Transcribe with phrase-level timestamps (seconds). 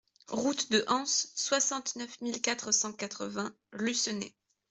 [0.29, 4.35] Route de Anse, soixante-neuf mille quatre cent quatre-vingts Lucenay